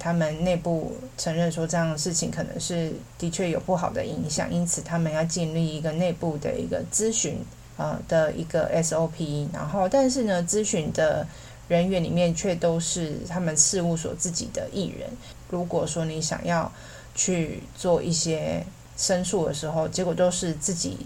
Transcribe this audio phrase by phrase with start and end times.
[0.00, 7.36] 他们内部承认说这样的事情可能是的确有不好的影响，因此他们要建立一个内部的一个咨询
[7.76, 11.26] 呃的一个 SOP，然后但是呢，咨询的
[11.68, 15.10] 人员里面却都是他们事务所自己的艺人。
[15.50, 16.72] 如果说你想要
[17.14, 18.64] 去做一些
[18.96, 20.96] 申诉的时候，结果都是自己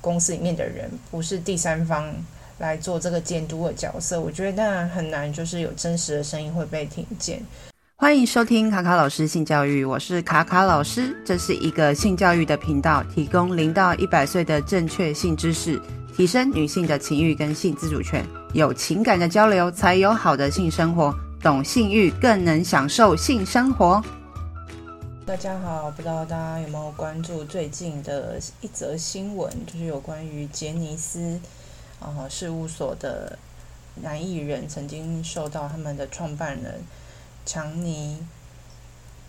[0.00, 2.14] 公司里面的人，不是第三方
[2.58, 7.42] 来做这个监督的角色，我觉得当然很难，就是有真实的声音会被听见。
[7.98, 15.80] 欢迎收听卡卡老师性教育，我是卡卡老师，这是一个性教育的频道，提供零到一百岁的正确性知识，
[16.14, 18.22] 提升女性的情欲跟性自主权，
[18.52, 24.04] 有情感的交流才有好的性生活，懂性欲更能享受性生活。
[25.24, 31.40] 大家好，不知道大家有没有关注最近的一则新闻，就是有关于杰尼斯
[31.98, 33.38] 啊、事务所的
[33.94, 36.78] 男艺人曾经受到他们的创办人。
[37.46, 38.18] 强尼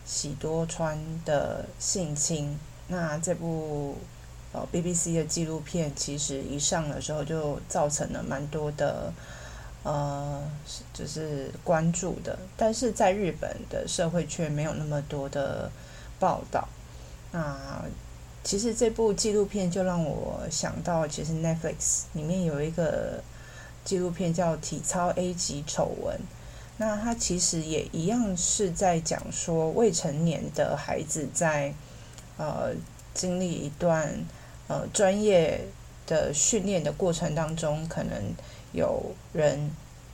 [0.05, 3.95] 喜多川的性侵，那这部
[4.51, 9.13] 呃 BBC 的纪录片其实一上的时候就造成了蛮多的
[9.83, 10.41] 呃
[10.93, 15.69] 就是关注的，但是在日本的社会却没有那么多的
[16.19, 16.67] 报道。
[17.31, 17.83] 那
[18.43, 23.21] 其实这部纪录片就让我想到，其实 Netflix 里面有一个
[23.85, 26.15] 纪录片叫《体操 A 级丑闻》。
[26.79, 31.73] 那他其实也一样是在讲说，未成年的孩子在
[32.37, 32.71] 呃
[33.15, 34.13] 经历一段
[34.67, 35.59] 呃专业
[36.05, 38.13] 的训练的过程当中，可能
[38.73, 39.59] 有人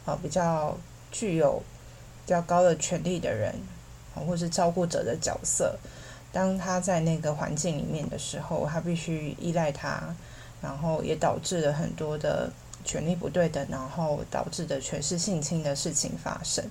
[0.06, 0.78] 啊、呃、比较
[1.11, 1.61] 具有
[2.25, 3.53] 比较高的权力的人、
[4.16, 5.78] 呃，或是照顾者的角色，
[6.31, 10.16] 当他在那个环境里面的时候，他必须依赖他，
[10.61, 12.50] 然后也导致了很多的。
[12.83, 16.63] 权力不对等，然后导致的全是性侵的事情发生。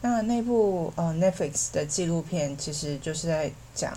[0.00, 3.92] 那那部呃 Netflix 的纪录片其实就是在讲，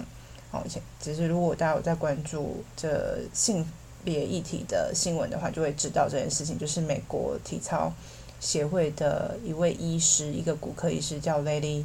[0.51, 0.63] 哦，
[0.99, 3.65] 其实如果大家有在关注这性
[4.03, 7.91] 别议题的新闻的话，就会知道这件事情，就是美国体操
[8.39, 11.83] 协会的一位医师，一个骨科医师叫 Lady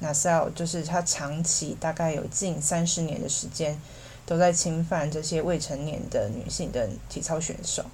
[0.00, 3.80] Nassar，就是他长期大概有近三十年的时间
[4.24, 7.84] 都在侵犯这些未成年的女性的体操选手。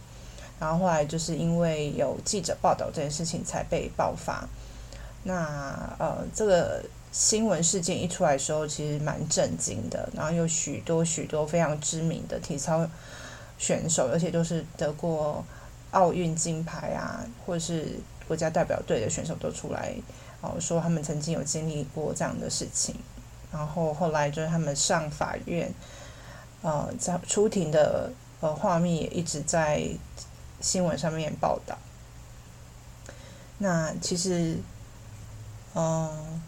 [0.60, 4.47] 然后后来就是因为有记者报道这件事情才被爆发。
[5.22, 10.06] 那呃，这个新闻事件一出来的时候，其实蛮震惊的。
[10.15, 12.87] 然后有许多许多非常知名的体操
[13.59, 15.43] 选手，而且都是得过
[15.93, 19.94] 奥运金牌啊，或者是国家代表队的选手都出来
[20.43, 22.94] 哦，说他们曾经有经历过这样的事情。
[23.50, 25.72] 然后后来就是他们上法院，
[26.60, 28.10] 呃，在出庭的
[28.41, 29.87] 呃画面也一直在。
[30.60, 31.78] 新闻上面报道，
[33.59, 34.59] 那其实，
[35.75, 36.41] 嗯，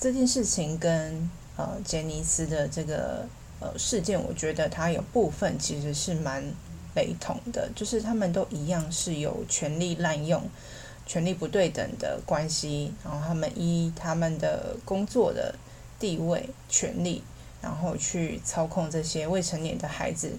[0.00, 3.26] 这件事情跟呃杰尼斯的这个
[3.60, 6.42] 呃事件，我觉得它有部分其实是蛮
[6.94, 10.42] 雷同的，就是他们都一样是有权力滥用、
[11.06, 15.54] 权力不对等的关系，然后他们依他们的工作的
[15.98, 17.22] 地位、权力，
[17.62, 20.38] 然后去操控这些未成年的孩子。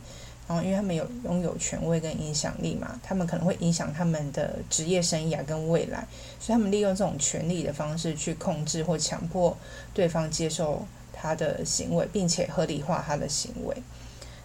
[0.50, 6.08] 然后，因为他们有拥有权威跟影响力嘛，他们可能会影响他们的职业生涯跟未来，
[6.40, 9.56] 所以他们利用这种权力的方式去控制或强迫
[9.94, 10.84] 对方接受
[11.14, 13.78] 他的行为，并且合理化他的行为。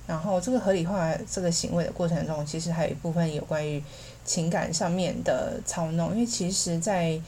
[0.07, 3.83] 然后，这个合理化这个行为的过程中，其实还有一部分有关于
[4.27, 7.19] 情感上面的操弄，因为其实在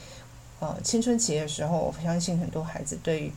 [0.60, 3.32] 呃青春期的时候，我相信很多孩子对于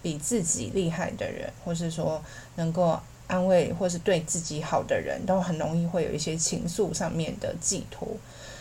[0.00, 2.22] 比自己厉害的人，或是说
[2.56, 2.98] 能够。
[3.28, 8.08] 安慰或是对自己好的人都很容易会有一些情愫上面的寄托，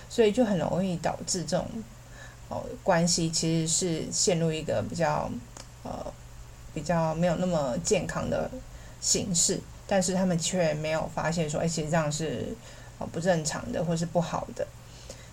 [0.09, 1.65] 所以就很容易导致这种
[2.49, 5.31] 哦关系其实是陷入一个比较
[5.83, 6.05] 呃
[6.73, 8.51] 比较没有那么健康的
[8.99, 9.57] 形式，
[9.87, 12.53] 但是他们却没有发现说，哎，其实这样是
[12.99, 14.67] 哦不正常的或是不好的。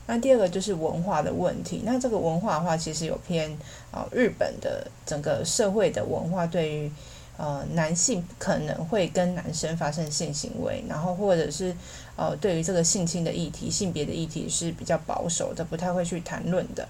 [0.07, 3.51] 那第二个就是文化的问题，那这个文化的话，其实有偏
[3.91, 6.93] 啊日本的整个社会的文化对于。
[7.37, 11.75] 呃，男性不可能会跟男生发生性行为，然后或者是
[12.17, 16.89] 呃，对于这个性侵的议题、性别的议题是比较保守的，不太会去谈论的。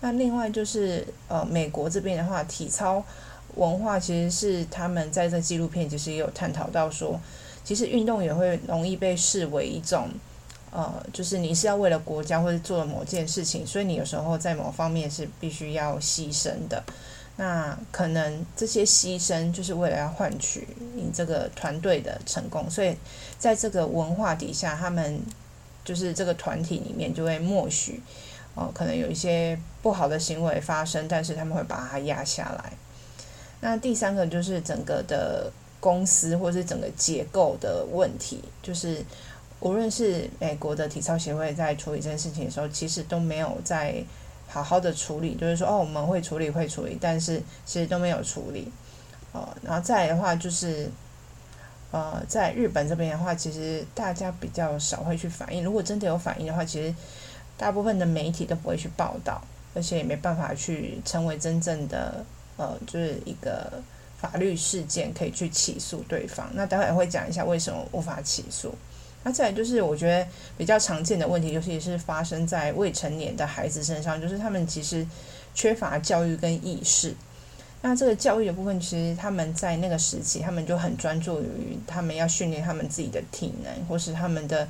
[0.00, 3.04] 那另外就是呃，美国这边的话，体操
[3.56, 7.20] 文化其实是他们在这纪录片其实也有探讨到说，
[7.64, 10.08] 其实运动员会容易被视为一种
[10.70, 16.80] 呃，就是你是要为了国家或者做了某件事情，所以你有时候在某方面是必须要牺牲的。
[17.40, 22.94] 那可能这些牺牲就是为了要换取你这个团队的成功，所以
[23.38, 25.18] 在这个文化底下，他们
[25.82, 28.02] 就是这个团体里面就会默许
[28.54, 32.74] 哦，可能有一些不好的行为发生，但是他们会把它压下来。
[33.62, 35.50] 那第三个就是整个的
[35.80, 39.02] 公司或是整个结构的问题，就是
[39.60, 44.04] 无论是美国的体操协会在处理这件事情的时候，其实都没有在
[44.50, 48.70] 好好的处理，就是说哦，我们会处理会处理，但是其实都没有处理。
[49.32, 50.90] 哦，然后再来的话就是，
[51.92, 55.62] 呃，在日本这边的话，其实大家比较少会去反映。
[55.62, 56.92] 如果真的有反应的话，其实
[57.56, 59.40] 大部分的媒体都不会去报道，
[59.72, 62.24] 而且也没办法去成为真正的
[62.56, 63.80] 呃，就是一个
[64.18, 66.50] 法律事件可以去起诉对方。
[66.54, 68.74] 那待会会讲一下为什么无法起诉。
[69.22, 70.26] 那再来就是我觉得
[70.56, 75.06] 比较常见的问题，尤其是发生在未成年的孩子身上，就是他们其实
[75.54, 77.14] 缺乏教育跟意识。
[77.82, 84.68] 那这个教育的部分，其实他们在那个时期，他们就很专注于他们要训练他们自己的体能，或是他们的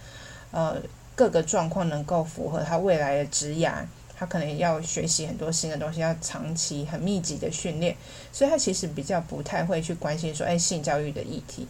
[0.50, 0.76] 呃
[1.14, 3.68] 各个状况能够符合他未来的职业，
[4.16, 7.96] 他可能要学习很多新的东西，要长期很密集的训练，
[8.32, 11.66] 所以他其实比较不太会去关心说，哎，性教育的议题。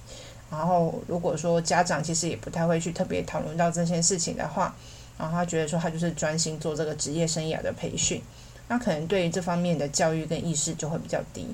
[0.50, 4.75] 然后如果说家长其实也不太会去特别讨论到这些事情的话，
[5.17, 8.20] 然后他觉得说他就是专心做这个职业生涯的培训。
[8.69, 11.44] 那可能对于这方面的教育跟意识就会比较低，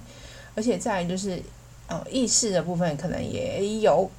[0.55, 1.43] 而且再就是，
[1.87, 4.11] 呃，意识的部分可能也有，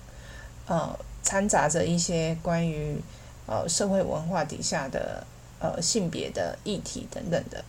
[0.65, 2.99] 呃，掺杂着一些关于
[3.45, 5.23] 呃社会文化底下的
[5.59, 7.63] 呃性别的议题等等的，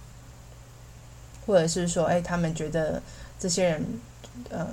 [1.47, 3.03] 或者是说，哎，他们觉得
[3.39, 3.85] 这些人，
[4.49, 4.67] 呃，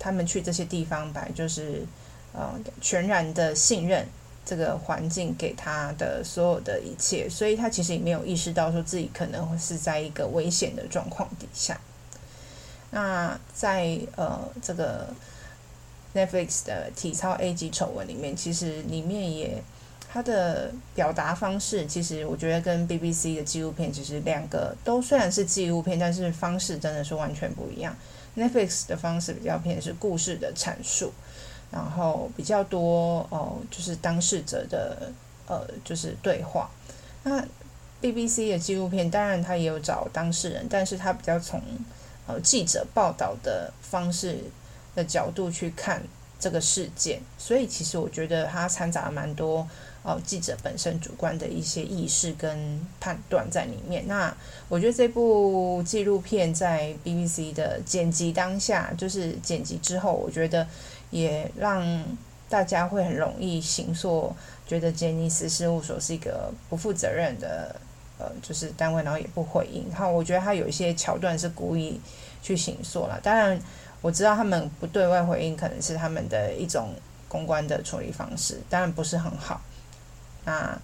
[0.00, 1.86] 他们去这些地方吧，就是
[2.32, 4.04] 呃全然的信任。
[4.42, 11.78] 这个环境给他的所有的一切，所以他其实也没有意识到说自己可能会是在一个危险的状况底下。
[12.90, 15.14] 那在呃这个
[16.14, 19.62] Netflix 的体操 A 级丑闻里面，其实里面也
[20.10, 27.94] 他的表达方式，其实我觉得跟 BBC 的纪录片其实两个都虽然是纪录片，但是方式真的是完全不一样。
[28.36, 31.12] Netflix 的方式比较偏是故事的阐述。
[31.72, 35.12] 然后比较多哦，就是当事者的
[35.46, 36.68] 呃，就是对话。
[37.22, 37.40] 那
[38.02, 41.62] BBC 的纪录片，当然他也有找当事人，但是他比较从
[42.26, 44.36] 呃记者报道的方式
[44.96, 46.02] 的角度去看
[46.40, 49.64] 这个事件，所以其实我觉得它掺杂了蛮多
[50.02, 54.06] 哦记者本身主观的一些意识跟判断在里面。
[54.06, 54.34] 那
[54.68, 60.66] 我觉得这部纪录片在 BBC 的剪辑当下，就是剪辑之后，我觉得。
[61.10, 61.84] 也让
[62.48, 64.32] 大家会很容易形塑，
[64.64, 67.74] 觉得杰尼斯事务所是一个不负责任的
[68.16, 69.84] 呃，就是单位，然后也不回应。
[69.90, 72.00] 然后我觉得他有一些桥段是故意
[72.40, 73.18] 去形塑了。
[73.20, 73.60] 当然，
[74.00, 76.94] 我知道他们不对外回应，可能是他们的一种
[77.26, 79.60] 公关的处理方式，当然不是很好。
[80.50, 80.80] 那。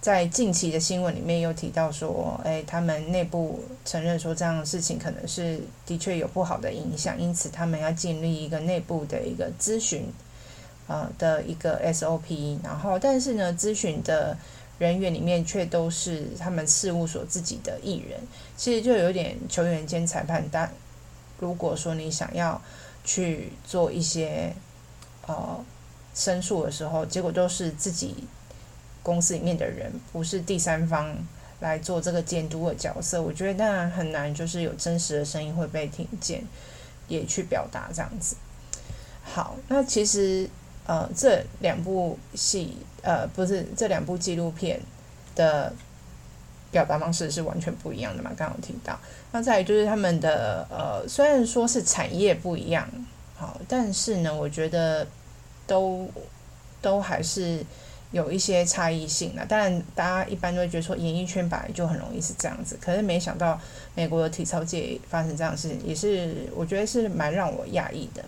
[0.00, 10.06] 在近期的新闻里面又提到说，诶，他们内部承认说这样的事情可能是的确有不好的影响，因此他们要建立一个内部的一个咨询，
[10.86, 12.60] 呃的一个 SOP。
[12.62, 14.38] 然后，但是呢，咨询的
[14.78, 18.20] 人员里面却都是他们事务所自己的艺人，
[18.56, 20.46] 其实就有点球员兼裁判。
[20.52, 20.72] 但
[21.40, 22.62] 如果说你想要
[23.04, 24.54] 去做一些
[25.26, 25.64] 呃
[26.14, 28.14] 申诉的时候，结果都是自己。
[29.02, 31.16] 公司里面的人不是第三方
[31.60, 36.42] 来做这个监督的角色，我觉得当然很难，就是有真实的声音会被听见，
[37.08, 38.36] 也去表达这样子。
[39.22, 40.48] 好，那其实
[40.86, 44.80] 呃这两部戏呃不是这两部纪录片
[45.34, 45.72] 的
[46.70, 48.30] 表达方式是完全不一样的嘛？
[48.36, 48.98] 刚刚有提到，
[49.32, 52.88] 那再来就是他们的呃虽然说是产业不一样，
[53.34, 55.06] 好，但是呢，我觉得
[55.66, 56.08] 都
[56.82, 57.64] 都还是。
[58.10, 63.60] 有一些差异性了，当然大家一般都会觉得说演艺圈本来就很容易是这样子，可是没想到
[63.94, 68.24] 美国的体操界发生这样的事情，也是我觉得是蛮让我讶异的。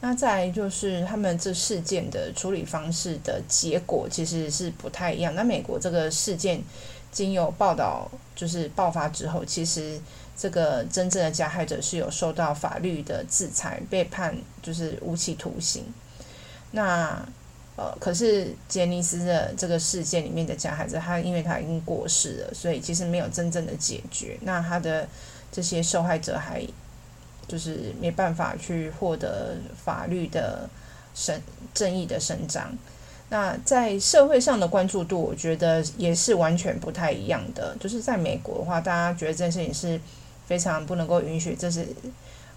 [0.00, 5.34] 那再来就是他们这事件的处理方式的结果其实是不太一样。
[5.34, 6.62] 那美国这个事件
[7.10, 9.98] 经由报道就是爆发之后，其实
[10.36, 15.84] 这个真正的加害者是有受到法律的制裁，被判就是无期徒刑。
[16.72, 17.26] 那
[17.76, 24.38] 呃，可是杰尼斯的这个事件里面的加害者，他因为他已经过世了，所以其实没有真正的解决。
[24.40, 25.06] 那他的
[25.52, 26.66] 这些受害者还
[27.46, 30.66] 就是没办法去获得法律的
[31.14, 31.38] 伸
[31.74, 32.74] 正义的伸张。
[33.28, 37.76] 那在社会上的关注度，我觉得也是完全不太一样的。
[37.78, 40.00] 就是在美国的话，大家觉得这件事情是
[40.46, 41.86] 非常不能够允许，这是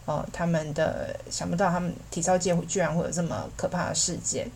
[0.05, 4.49] 呃他们的想不到他们体操界居然会有这么可怕的事件。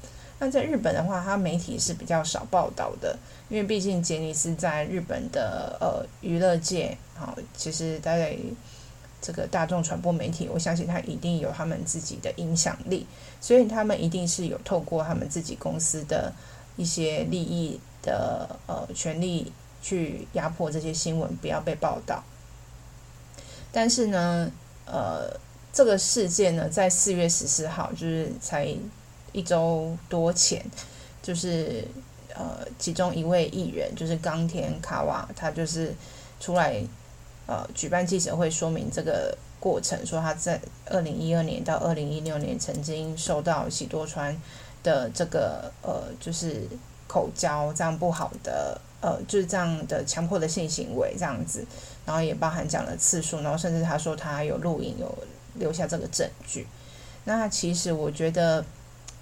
[0.43, 8.37] 那在日本的话，它媒体是比较少报道的，因为毕竟杰尼斯在日本的呃娱乐界，好，其实在
[9.21, 13.07] 这个大众传播媒体，我相信他一定有他们自己的影响力，
[13.39, 16.33] 所以他们一定是有透过他们自己公司的
[16.75, 19.49] 一些利益的呃权利
[19.81, 22.21] 去压迫这些新闻不要被报道。
[23.71, 24.51] 但是呢，
[24.85, 25.39] 呃，
[25.71, 28.75] 这个事件呢，在四月十四号，就是才。
[29.33, 30.63] 一周多前，
[31.21, 31.83] 就是
[32.35, 35.93] 呃，其中一位艺人就是冈田卡瓦，他就是
[36.39, 36.81] 出来
[37.45, 44.35] 呃举办记者会，说明这个过程，说他在二零一二年到二零一六年曾经受到喜多川
[44.81, 46.67] 的这个呃，就是
[47.07, 51.65] 口交这样不好的呃，就是这样的强迫的性行为这样子，
[52.05, 55.17] 然后也包含讲了次数，然后甚至他说他有录影，有
[55.55, 56.67] 留下这个证据。
[57.25, 58.65] 那其实我觉得。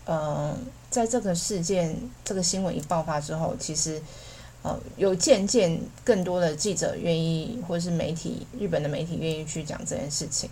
[0.05, 0.57] 呃，
[0.89, 4.01] 在这个事件、这个新闻一爆发之后，其实
[4.63, 10.49] 呃，有渐渐更多的记者愿意，或是媒体，日本的媒体愿意去讲这件事情。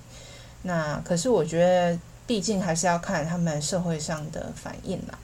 [0.64, 5.18] 那可是我觉得，毕竟还是要看他们社会上的反应啦。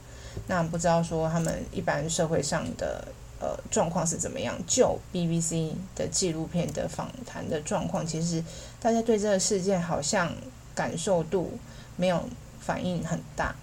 [0.48, 3.08] 那不知道说他们一般社会上的
[3.39, 4.55] 呃状况是怎么样？
[4.67, 8.44] 就 BBC 的纪录片的访谈的状况，其实
[8.79, 10.34] 大家对这个事件好像
[10.74, 11.58] 感受度
[11.96, 12.24] 没有
[12.60, 13.55] 反应很大。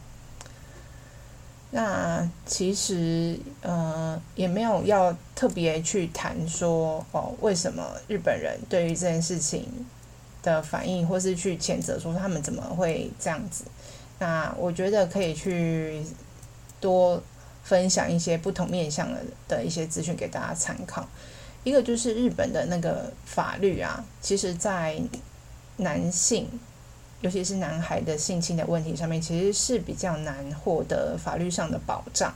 [1.75, 9.67] 那其实呃也没有要特别去谈说哦，为什么日本人对于这件事情
[10.43, 13.65] 的反应，或是去谴责说他们怎么会这样子。
[14.19, 16.03] 那我觉得可以去
[16.79, 17.23] 多
[17.65, 21.09] 分享一些不同面向的的一些资讯给大家参考。
[21.65, 25.01] 一个就是日本的那个法律啊，其实在
[25.79, 26.47] 男性。
[27.23, 32.35] 尤其是男孩的性侵的问题上面，其实是比较难获得法律上的保障。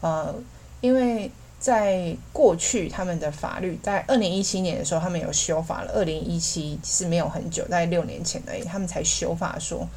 [0.00, 0.34] 呃，
[0.80, 5.92] 因为在过去他们的法律在二零一七年的时候，他们有修法了。
[5.92, 9.88] 二零一七是没有很久，在六年前而已，他们才修法说，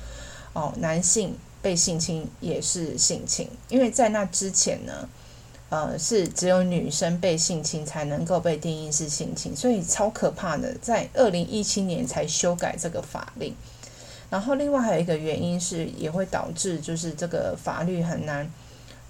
[0.54, 3.48] 哦，男性被性侵也是性侵。
[3.68, 5.08] 因为在那之前呢，
[5.70, 13.54] 呃，是只有女生被性侵才能够被定义是性侵，所以超可怕的，在二零一七年才修改这个法令。
[14.30, 18.48] 然后，另外还有一个原因是，也会导致就是这个法律很难，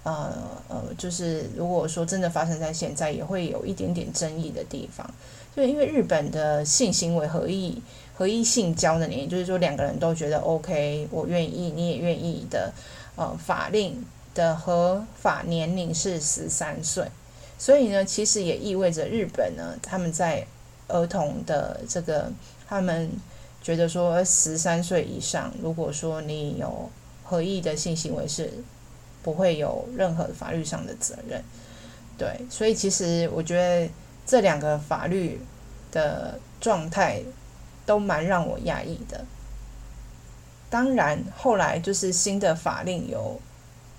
[0.02, 0.32] 呃
[0.66, 5.08] 呃，就是如果说真的发生在现在，也会有一点点争议的地方。
[5.54, 7.82] 就因为日本的性行为合意
[8.14, 12.72] 合意性交的年龄，就是说两个人都觉得 OK，我愿意，你也愿意的，
[13.16, 14.02] 呃，法令
[14.34, 17.06] 的合法年龄是十三岁，
[17.58, 20.46] 所以呢，其实也意味着日本呢，他们在
[20.88, 22.32] 儿童的这个
[22.66, 23.10] 他们。
[23.62, 26.88] 觉得说十三岁以上，如果说你有
[27.22, 28.50] 合意的性行为，是
[29.22, 31.44] 不会有任何法律上的责任。
[32.16, 33.92] 对，所以其实我觉得
[34.26, 35.38] 这两个法律
[35.92, 37.22] 的状态
[37.84, 39.22] 都蛮让我压抑的。
[40.70, 43.38] 当然，后来就是新的法令有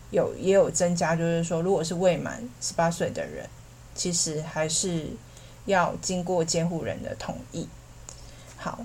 [0.09, 3.47] 有也有增加，就是说，如果是未满十八岁的人，
[3.93, 5.05] 其实还是
[5.65, 7.67] 要经过监护人的同意。
[8.57, 8.83] 好。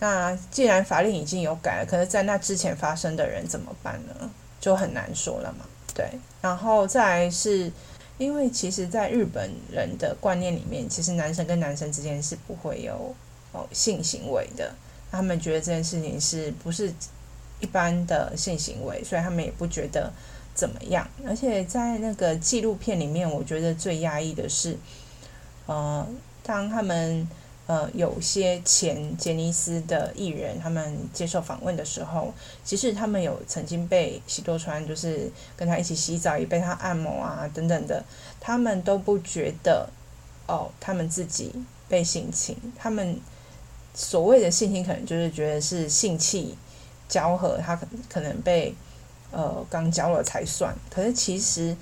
[0.00, 4.30] 那既然法令已经有改了，可是在那之前发生的人怎么办呢？
[4.60, 5.64] 就很难说了嘛。
[5.92, 6.08] 对，
[6.40, 7.72] 然后再来是，
[8.16, 13.12] 因为其实，在日本人的观念里面，其实男生跟男生之间是不会有
[13.50, 14.72] 哦性行为的。
[15.10, 16.92] 他们觉得这件事情是不是
[17.58, 20.12] 一般的性行为，所以他们也不觉得
[20.54, 21.04] 怎么样。
[21.26, 24.76] 而且在那个纪录片里面，我觉得最压抑的是，
[25.66, 26.06] 呃，
[26.44, 27.28] 当他们。
[27.68, 32.32] 呃，有些前杰尼斯的艺人，他们接受访问的时候，
[32.64, 38.02] 其实他们有曾经被喜多川，就是跟他一起洗澡，也被他按摩啊等等的，
[38.40, 39.86] 他们都不觉得
[40.46, 41.52] 哦，他们自己
[41.90, 42.56] 被性侵。
[42.74, 43.20] 他们
[43.92, 46.56] 所谓的性侵，可能就是觉得是性器
[47.06, 48.74] 交合，他可可能被
[49.30, 50.74] 呃肛交了才算。
[50.88, 51.76] 可是其实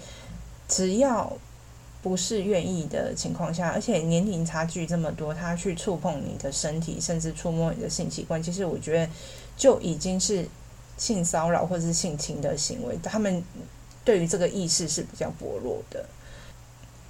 [0.67, 1.33] 只要。
[2.07, 9.13] 不是愿意的情况下，而且年龄差距这么多，他去触碰你的身体，甚至触摸你的性器官，其实我觉得
[9.57, 10.47] 就已经是
[10.97, 12.97] 性骚扰或者是性侵的行为。
[13.03, 13.43] 他们
[14.05, 16.07] 对于这个意识是比较薄弱的。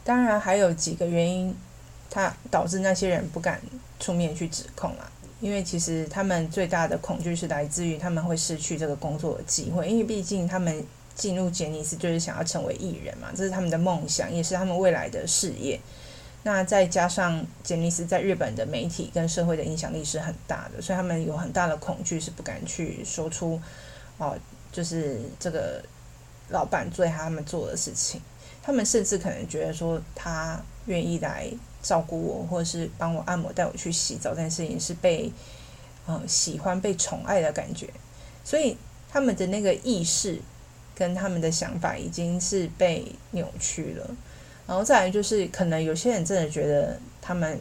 [0.02, 1.54] 当然还有几个原因，
[2.08, 3.60] 他导致那些人不敢
[4.00, 5.12] 出面去指控啊，
[5.42, 10.82] 因为其实他们最大的恐惧是来自于他们会失去这个工作的机会，因为毕竟他们。
[11.16, 15.80] 进入杰尼斯就是想要成为艺人嘛，这是他们的梦想，也是他们未来的事业。
[16.44, 23.60] 那再加上杰尼斯在日本的媒体跟社会的影响力是很大的，所以他们有很大的恐惧，是不敢去说出
[24.18, 24.38] 哦，
[24.70, 25.82] 就是这个
[26.50, 28.20] 老板对他们做的事情，
[28.62, 31.50] 他们甚至可能觉得说他愿意来
[31.82, 35.32] 照顾我，或者是帮我按摩、带我去洗澡，这件事情是被
[36.06, 37.88] 呃喜欢、被宠爱的感觉，
[38.44, 38.76] 所以
[39.10, 40.40] 他们的那个意识
[40.96, 44.10] 跟他们的想法已经是被扭曲了。
[44.66, 47.60] 然后再来就是，可能有些人真的觉得他们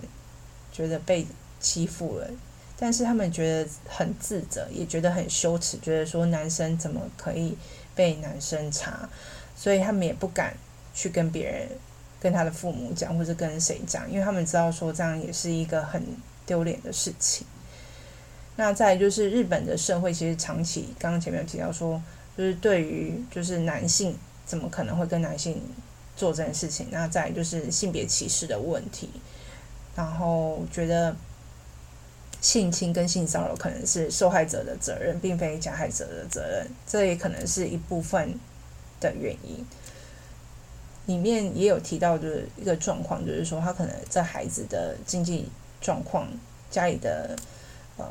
[0.72, 1.28] 觉得被
[1.60, 2.28] 欺负了。
[2.78, 7.58] 但是他们觉得很自责，也觉得很羞耻，觉得说男生怎么可以
[7.96, 9.08] 被男生插，
[9.56, 10.54] 所以他们也不敢
[10.94, 11.70] 去跟别人、
[12.20, 16.04] 跟他的父母讲，或者跟谁讲，因为他们知道说这样也是一个很
[16.46, 17.48] 丢脸的事情。
[18.58, 22.02] 那再就是日本的社会，其实长期刚刚前面有提到说，
[22.38, 25.62] 就是对于就是男性怎么可能会跟男性
[26.16, 26.88] 做这件事情？
[26.92, 29.10] 那再就是性别歧视的问题，
[29.96, 31.16] 然后觉得。
[32.42, 38.40] 性侵跟性骚扰可能是受害者的责任，并非加害者的责任，这也可能是一部分
[39.00, 39.66] 的原因。
[41.08, 45.50] 里面也有提到的一个状况，就是说他可能在孩子的经济
[45.82, 46.28] 状况，
[46.70, 47.36] 家里的
[47.98, 48.06] 呃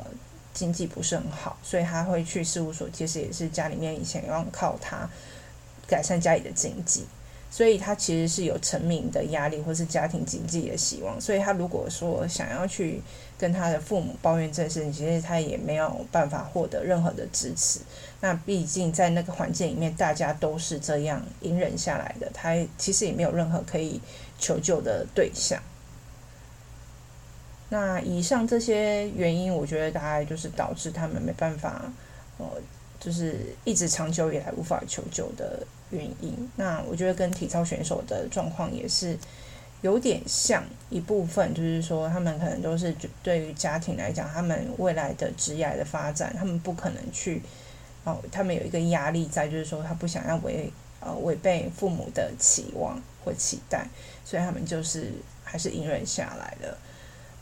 [0.55, 5.07] 经济不是很好，所以他会去事务所，其实也是家里面以前要靠他
[5.85, 7.05] 改善家里的经济。
[7.51, 11.21] 所以他其实是有成名的压力，或是家庭经济的希望。
[11.21, 12.99] 所以他如果说想要去
[13.37, 17.79] 跟他的父母抱怨这件事，其实他也没有办法获得任何的支持。
[18.19, 24.01] 那毕竟在那个环境里面，大家都是这样隐忍下来的，他其实也没有任何可以
[24.37, 25.61] 求救的对象。
[27.69, 31.91] 那以上这些原因，我觉得大概就是导致他们没办法，
[32.37, 32.45] 呃，
[32.99, 35.65] 就是一直长久以来无法求救的。
[35.91, 39.15] 原因，那我觉得跟体操选手的状况也是
[39.81, 47.39] 有点像一部分，就是说他们可能都是对于家庭来讲，他们未来的职业的发展，他们不可能去
[48.03, 53.87] 哦，他们有一个压力在，就是说他不想要违呃违背父母的期望或期待，
[54.25, 55.11] 所以他们就是
[55.43, 56.75] 还是隐忍下来的。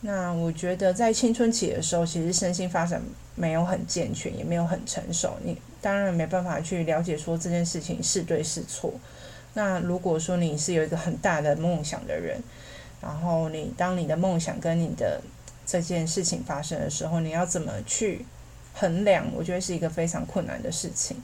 [0.05, 3.01] 那我觉得在青春期的时候，其实身心发展
[3.35, 8.93] 没有很健全，也没有很成熟，你当然没办法去了解说这件事情是对是错。
[9.53, 12.37] 那如果说你是有一个很大的梦想的人，
[13.01, 15.21] 然后你当你的梦想跟你的
[15.65, 18.25] 这件事情发生的时候，你要怎么去
[18.73, 19.25] 衡量？
[19.33, 21.15] 我觉得是一个非常困难的事情。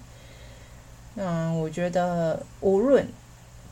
[1.15, 3.05] 那我觉得无论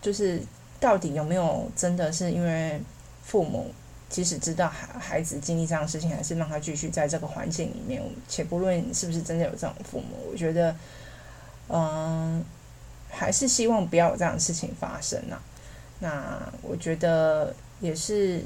[0.02, 0.42] 就是
[0.82, 2.82] 到底有没有真的是因为
[3.24, 3.72] 父母。
[4.10, 8.02] 即使知道孩孩子经历这样的事情，还是让他继续在这个环境里面。
[8.28, 10.74] 且不论是不是真的有这种父母，我觉得，
[11.68, 12.42] 嗯，
[13.10, 15.38] 还是希望不要有这样的事情发生呐、
[16.00, 18.42] 那我觉得也是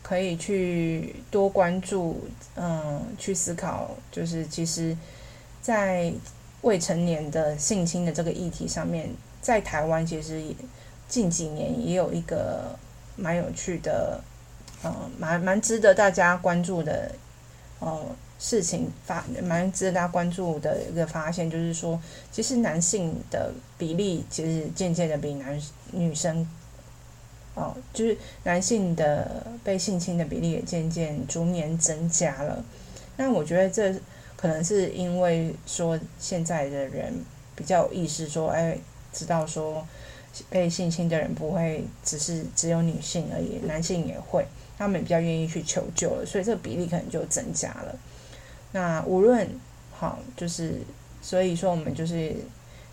[0.00, 4.96] 可以去多关注，嗯，去思考，就是其实，
[5.60, 6.12] 在
[6.62, 9.10] 未成年的性侵的这个议题上面，
[9.42, 10.54] 在台湾其实也
[11.08, 12.78] 近几年也有一个
[13.16, 14.20] 蛮有趣的。
[14.84, 17.10] 嗯，蛮蛮值得大家关注的，
[17.80, 18.04] 呃、
[18.38, 25.60] 事情发蛮值得大家关注的一个发现，就是说，其实男性的比例其实渐渐的比男
[25.92, 26.46] 女生，
[27.54, 32.62] 哦、就是男性的被性侵的比例也渐渐逐年增加了。
[33.16, 33.98] 那我觉得这
[34.36, 37.12] 可能是因为说现在的人
[37.56, 38.78] 比较有意识，说，哎，
[39.10, 39.84] 知道说
[40.50, 44.46] 被性侵的人不会只是只有女性而已，男性也会。
[44.78, 47.96] 他们比较愿意去求救了，所以这个比例可能就增加了。
[48.72, 49.48] 那无论
[49.92, 50.80] 好，就是
[51.22, 52.34] 所以说我们就是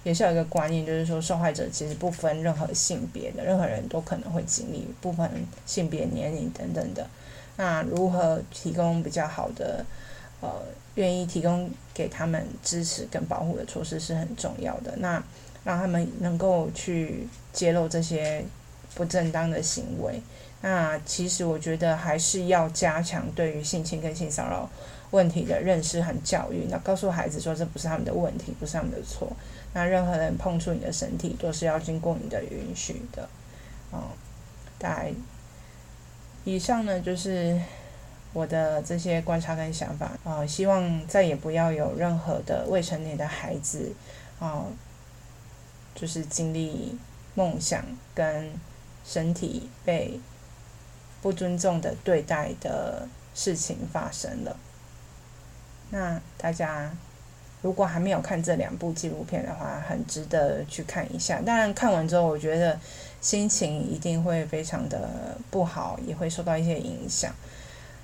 [0.04, 5.30] 也是有一个观念，就是说受害者其实不分任何性别的，任何人都可能会经历，不分
[5.66, 7.08] 性别、年龄等等的。
[7.58, 9.86] 那如何提供比较好的
[10.42, 10.50] 呃，
[10.96, 14.94] 愿意提供给他们支持跟保护的措施是很重要的。
[14.98, 15.24] 那
[15.64, 18.44] 让他们能够去揭露这些
[18.96, 20.22] 不正当的行为。
[20.62, 24.70] 那其实我觉得还是要加强对于性侵跟性骚扰
[25.12, 26.68] 问题的认识和教育。
[26.70, 29.32] 那告诉孩子说，这不是他们的问题，不是他们的错。
[29.74, 33.28] 那任何人碰触你的身体，都是要经过你的允许的。
[33.92, 34.12] 哦，
[34.80, 35.12] 大概
[36.46, 37.60] 以上呢，就是
[38.32, 43.92] 我的这些观察跟想法啊，希望再也不要有任何的未成年的孩子
[44.40, 44.66] 啊，
[45.94, 46.98] 就是经历
[47.36, 47.84] 梦想
[48.16, 48.52] 跟
[49.06, 50.20] 身体被。
[51.22, 54.58] 不尊重的对待的事情发生了。
[55.90, 56.92] 那大家
[57.62, 61.40] 如果还没有看这两部纪录片的话，很值得去看一下。
[61.40, 62.78] 当然看完之后，我觉得
[63.22, 67.34] 心情一定会非常的不好，也会受到一些影响。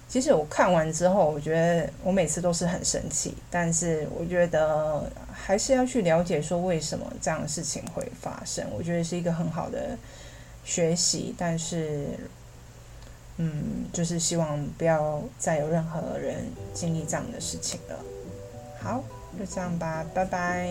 [0.07, 8.65] 其实我看完之后，我觉得我每次都是很生气，但是我觉得还是要去了解说为什么这样的事情会发生。
[8.71, 9.97] 我觉得是一个很好的
[10.69, 12.09] 学习，但是，
[13.37, 17.99] 嗯，就是希望不要再有任何人经历这样的事情了。
[18.79, 19.03] 好，
[19.37, 20.69] 就这样吧，拜拜。